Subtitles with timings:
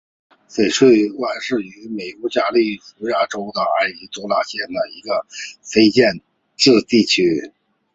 [0.49, 5.27] 翡翠湾是位于美国加利福尼亚州埃尔多拉多县的一个
[5.61, 6.21] 非建
[6.57, 7.53] 制地区。